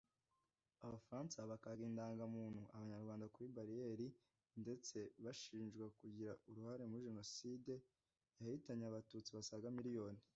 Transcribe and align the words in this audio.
Abafaransa 0.85 1.37
bakaga 1.51 1.81
indangamuntu 1.89 2.61
Abanyarwanda 2.75 3.25
kuri 3.33 3.47
bariyeri 3.57 4.07
ndetse 4.61 4.97
bashinjwa 5.23 5.85
kugira 5.99 6.33
uruhare 6.49 6.83
muri 6.89 7.05
Jenoside 7.09 7.73
yahitanye 8.39 8.83
Abatutsi 8.87 9.29
basaga 9.37 9.67
miliyoni 9.77 10.21